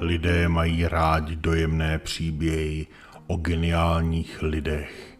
Lidé 0.00 0.48
mají 0.48 0.88
rádi 0.88 1.36
dojemné 1.36 1.98
příběhy 1.98 2.86
o 3.26 3.36
geniálních 3.36 4.42
lidech, 4.42 5.18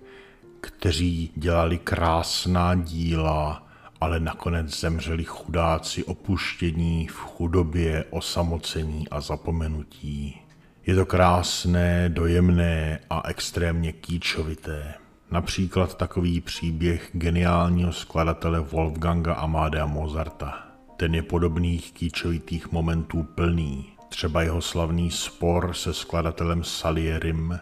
kteří 0.60 1.32
dělali 1.36 1.78
krásná 1.78 2.74
díla, 2.74 3.66
ale 4.00 4.20
nakonec 4.20 4.80
zemřeli 4.80 5.24
chudáci 5.24 6.04
opuštění 6.04 7.06
v 7.06 7.16
chudobě, 7.16 8.04
osamocení 8.10 9.08
a 9.08 9.20
zapomenutí. 9.20 10.40
Je 10.86 10.94
to 10.94 11.06
krásné, 11.06 12.08
dojemné 12.08 13.00
a 13.10 13.28
extrémně 13.28 13.92
kýčovité. 13.92 14.94
Například 15.30 15.96
takový 15.96 16.40
příběh 16.40 17.10
geniálního 17.12 17.92
skladatele 17.92 18.60
Wolfganga 18.60 19.34
Amadea 19.34 19.86
Mozarta. 19.86 20.66
Ten 20.96 21.14
je 21.14 21.22
podobných 21.22 21.92
kýčovitých 21.92 22.72
momentů 22.72 23.22
plný. 23.22 23.99
Třeba 24.10 24.42
jeho 24.42 24.60
slavný 24.60 25.10
spor 25.10 25.74
se 25.74 25.94
skladatelem 25.94 26.64
Salierim, 26.64 27.58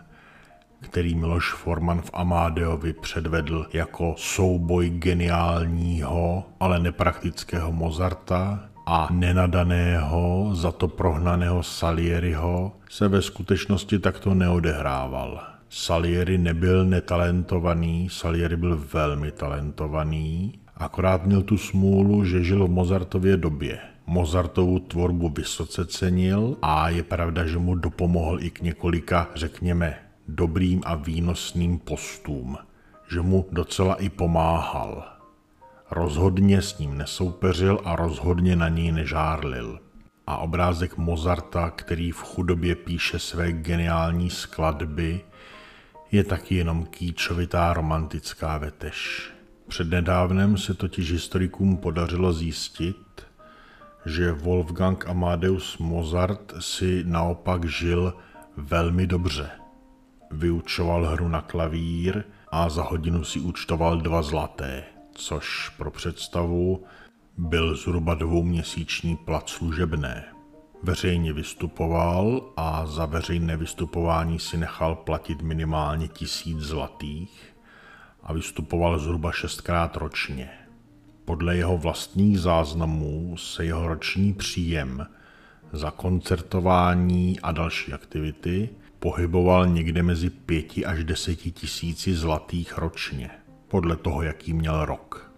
který 0.80 1.14
Miloš 1.14 1.52
Forman 1.52 2.00
v 2.00 2.10
Amadeovi 2.12 2.92
předvedl 2.92 3.66
jako 3.72 4.14
souboj 4.18 4.90
geniálního, 4.90 6.44
ale 6.60 6.78
nepraktického 6.78 7.72
Mozarta 7.72 8.68
a 8.86 9.08
nenadaného, 9.10 10.50
za 10.52 10.72
to 10.72 10.88
prohnaného 10.88 11.62
Salieriho 11.62 12.72
se 12.90 13.08
ve 13.08 13.22
skutečnosti 13.22 13.98
takto 13.98 14.34
neodehrával. 14.34 15.42
Salieri 15.68 16.38
nebyl 16.38 16.84
netalentovaný, 16.84 18.08
Salieri 18.10 18.56
byl 18.56 18.86
velmi 18.92 19.30
talentovaný, 19.30 20.58
akorát 20.76 21.26
měl 21.26 21.42
tu 21.42 21.58
smůlu, 21.58 22.24
že 22.24 22.44
žil 22.44 22.66
v 22.66 22.70
Mozartově 22.70 23.36
době. 23.36 23.78
Mozartovu 24.08 24.78
tvorbu 24.78 25.28
vysoce 25.28 25.86
cenil 25.86 26.56
a 26.62 26.88
je 26.88 27.02
pravda, 27.02 27.46
že 27.46 27.58
mu 27.58 27.74
dopomohl 27.74 28.40
i 28.40 28.50
k 28.50 28.60
několika, 28.60 29.28
řekněme, 29.34 29.98
dobrým 30.28 30.82
a 30.84 30.94
výnosným 30.94 31.78
postům, 31.78 32.58
že 33.10 33.20
mu 33.20 33.46
docela 33.52 33.94
i 33.94 34.08
pomáhal. 34.08 35.04
Rozhodně 35.90 36.62
s 36.62 36.78
ním 36.78 36.98
nesoupeřil 36.98 37.80
a 37.84 37.96
rozhodně 37.96 38.56
na 38.56 38.68
něj 38.68 38.92
nežárlil. 38.92 39.80
A 40.26 40.36
obrázek 40.36 40.96
Mozarta, 40.96 41.70
který 41.70 42.12
v 42.12 42.22
chudobě 42.22 42.74
píše 42.74 43.18
své 43.18 43.52
geniální 43.52 44.30
skladby, 44.30 45.20
je 46.12 46.24
taky 46.24 46.54
jenom 46.54 46.86
kýčovitá 46.86 47.72
romantická 47.72 48.58
vetež. 48.58 49.30
Přednedávnem 49.68 50.58
se 50.58 50.74
totiž 50.74 51.12
historikům 51.12 51.76
podařilo 51.76 52.32
zjistit, 52.32 53.27
že 54.06 54.32
Wolfgang 54.32 55.08
Amadeus 55.08 55.78
Mozart 55.78 56.52
si 56.60 57.04
naopak 57.06 57.64
žil 57.64 58.14
velmi 58.56 59.06
dobře. 59.06 59.50
Vyučoval 60.30 61.06
hru 61.06 61.28
na 61.28 61.40
klavír 61.40 62.24
a 62.48 62.68
za 62.68 62.82
hodinu 62.82 63.24
si 63.24 63.40
účtoval 63.40 63.96
dva 63.96 64.22
zlaté, 64.22 64.84
což 65.12 65.68
pro 65.68 65.90
představu 65.90 66.84
byl 67.36 67.76
zhruba 67.76 68.14
dvouměsíční 68.14 69.16
plat 69.16 69.48
služebné. 69.48 70.24
Veřejně 70.82 71.32
vystupoval 71.32 72.52
a 72.56 72.86
za 72.86 73.06
veřejné 73.06 73.56
vystupování 73.56 74.38
si 74.38 74.56
nechal 74.56 74.94
platit 74.94 75.42
minimálně 75.42 76.08
tisíc 76.08 76.58
zlatých 76.58 77.56
a 78.22 78.32
vystupoval 78.32 78.98
zhruba 78.98 79.32
šestkrát 79.32 79.96
ročně. 79.96 80.67
Podle 81.28 81.56
jeho 81.56 81.78
vlastních 81.78 82.40
záznamů 82.40 83.36
se 83.36 83.64
jeho 83.64 83.88
roční 83.88 84.34
příjem 84.34 85.06
za 85.72 85.90
koncertování 85.90 87.40
a 87.40 87.52
další 87.52 87.92
aktivity 87.92 88.68
pohyboval 88.98 89.66
někde 89.66 90.02
mezi 90.02 90.30
pěti 90.30 90.86
až 90.86 91.04
deseti 91.04 91.50
tisíci 91.50 92.14
zlatých 92.14 92.78
ročně, 92.78 93.30
podle 93.68 93.96
toho, 93.96 94.22
jaký 94.22 94.52
měl 94.52 94.84
rok. 94.84 95.32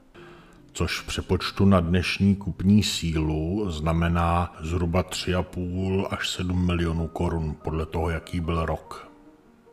Což 0.72 0.98
v 0.98 1.06
přepočtu 1.06 1.64
na 1.64 1.80
dnešní 1.80 2.36
kupní 2.36 2.82
sílu 2.82 3.70
znamená 3.70 4.54
zhruba 4.60 5.02
3,5 5.02 6.06
až 6.10 6.28
7 6.28 6.66
milionů 6.66 7.08
korun, 7.08 7.56
podle 7.62 7.86
toho, 7.86 8.10
jaký 8.10 8.40
byl 8.40 8.66
rok. 8.66 9.08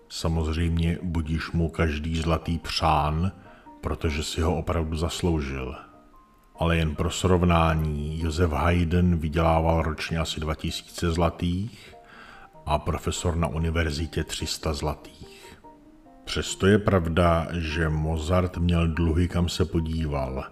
Samozřejmě 0.09 0.99
budíš 1.03 1.51
mu 1.51 1.69
každý 1.69 2.17
zlatý 2.17 2.59
přán, 2.59 3.31
protože 3.81 4.23
si 4.23 4.41
ho 4.41 4.57
opravdu 4.57 4.97
zasloužil– 4.97 5.75
ale 6.59 6.77
jen 6.77 6.95
pro 6.95 7.09
srovnání, 7.11 8.19
Josef 8.21 8.51
Haydn 8.51 9.15
vydělával 9.15 9.81
ročně 9.81 10.19
asi 10.19 10.39
2000 10.39 11.11
zlatých 11.11 11.95
a 12.65 12.79
profesor 12.79 13.35
na 13.35 13.47
univerzitě 13.47 14.23
300 14.23 14.73
zlatých. 14.73 15.59
Přesto 16.25 16.67
je 16.67 16.79
pravda, 16.79 17.47
že 17.51 17.89
Mozart 17.89 18.57
měl 18.57 18.87
dluhy, 18.87 19.27
kam 19.27 19.49
se 19.49 19.65
podíval. 19.65 20.43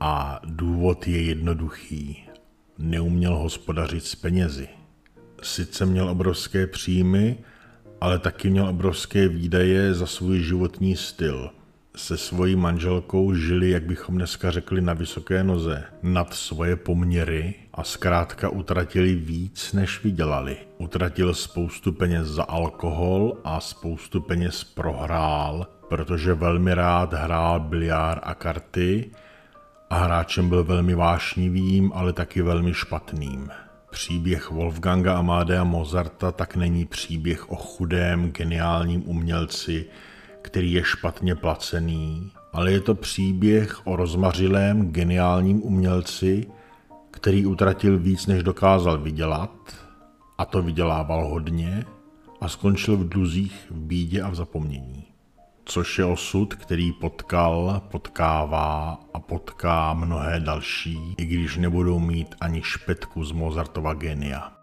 A 0.00 0.40
důvod 0.44 1.08
je 1.08 1.22
jednoduchý. 1.22 2.28
Neuměl 2.78 3.36
hospodařit 3.36 4.04
s 4.04 4.14
penězi. 4.14 4.68
Sice 5.42 5.86
měl 5.86 6.08
obrovské 6.08 6.66
příjmy, 6.66 7.38
ale 8.00 8.18
taky 8.18 8.50
měl 8.50 8.68
obrovské 8.68 9.28
výdaje 9.28 9.94
za 9.94 10.06
svůj 10.06 10.40
životní 10.40 10.96
styl– 10.96 11.50
se 11.96 12.16
svojí 12.16 12.56
manželkou 12.56 13.34
žili, 13.34 13.70
jak 13.70 13.82
bychom 13.82 14.14
dneska 14.14 14.50
řekli, 14.50 14.80
na 14.80 14.92
vysoké 14.92 15.44
noze, 15.44 15.84
nad 16.02 16.34
svoje 16.34 16.76
poměry 16.76 17.54
a 17.74 17.84
zkrátka 17.84 18.48
utratili 18.48 19.14
víc, 19.14 19.72
než 19.72 20.04
vydělali. 20.04 20.56
Utratil 20.78 21.34
spoustu 21.34 21.92
peněz 21.92 22.26
za 22.26 22.42
alkohol 22.42 23.36
a 23.44 23.60
spoustu 23.60 24.20
peněz 24.20 24.64
prohrál, 24.64 25.66
protože 25.88 26.34
velmi 26.34 26.74
rád 26.74 27.12
hrál 27.12 27.60
biliár 27.60 28.20
a 28.22 28.34
karty 28.34 29.10
a 29.90 29.98
hráčem 29.98 30.48
byl 30.48 30.64
velmi 30.64 30.94
vášnivým, 30.94 31.92
ale 31.94 32.12
taky 32.12 32.42
velmi 32.42 32.74
špatným. 32.74 33.50
Příběh 33.90 34.50
Wolfganga 34.50 35.18
Amadea 35.18 35.64
Mozarta 35.64 36.32
tak 36.32 36.56
není 36.56 36.84
příběh 36.84 37.50
o 37.50 37.56
chudém, 37.56 38.30
geniálním 38.30 39.08
umělci, 39.08 39.86
který 40.44 40.72
je 40.72 40.84
špatně 40.84 41.34
placený, 41.34 42.32
ale 42.52 42.72
je 42.72 42.80
to 42.80 42.94
příběh 42.94 43.86
o 43.86 43.96
rozmařilém 43.96 44.92
geniálním 44.92 45.62
umělci, 45.62 46.46
který 47.10 47.46
utratil 47.46 47.98
víc, 47.98 48.26
než 48.26 48.42
dokázal 48.42 48.98
vydělat, 48.98 49.50
a 50.38 50.44
to 50.44 50.62
vydělával 50.62 51.28
hodně, 51.28 51.84
a 52.40 52.48
skončil 52.48 52.96
v 52.96 53.08
dluzích, 53.08 53.66
v 53.70 53.80
bídě 53.80 54.22
a 54.22 54.30
v 54.30 54.34
zapomnění. 54.34 55.04
Což 55.64 55.98
je 55.98 56.04
osud, 56.04 56.54
který 56.54 56.92
potkal, 56.92 57.82
potkává 57.90 59.00
a 59.14 59.20
potká 59.20 59.94
mnohé 59.94 60.40
další, 60.40 61.14
i 61.18 61.24
když 61.24 61.56
nebudou 61.56 61.98
mít 61.98 62.34
ani 62.40 62.62
špetku 62.62 63.24
z 63.24 63.32
Mozartova 63.32 63.94
genia. 63.94 64.53